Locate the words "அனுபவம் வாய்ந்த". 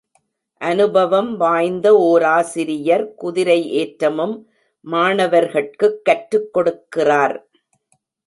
0.61-1.95